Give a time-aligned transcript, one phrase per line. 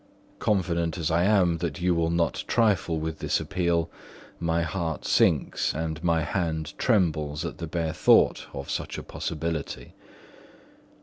[0.39, 3.91] "Confident as I am that you will not trifle with this appeal,
[4.39, 9.93] my heart sinks and my hand trembles at the bare thought of such a possibility.